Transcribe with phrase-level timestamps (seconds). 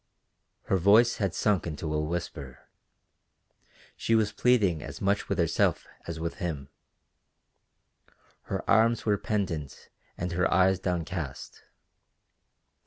[0.63, 2.67] Her voice had sunk into a whisper:
[3.95, 6.69] she was pleading as much with herself as with him.
[8.45, 11.65] Her arms were pendant and her eyes downcast.